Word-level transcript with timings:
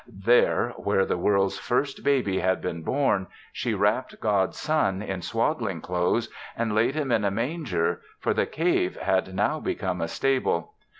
There, 0.07 0.69
where 0.77 1.05
the 1.05 1.15
world's 1.15 1.59
first 1.59 2.03
baby 2.03 2.39
had 2.39 2.59
been 2.59 2.81
born, 2.81 3.27
she 3.53 3.75
wrapped 3.75 4.19
God's 4.19 4.57
son 4.57 5.03
in 5.03 5.21
swaddling 5.21 5.79
clothes 5.79 6.27
and 6.57 6.73
laid 6.73 6.95
him 6.95 7.11
in 7.11 7.23
a 7.23 7.29
manger, 7.29 8.01
for 8.17 8.33
the 8.33 8.47
cave 8.47 8.97
had 8.97 9.35
now 9.35 9.59
become 9.59 10.01
a 10.01 10.07
stable. 10.07 10.73